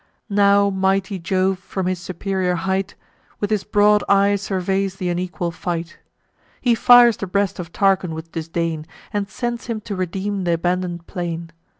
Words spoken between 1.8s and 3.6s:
his superior height, With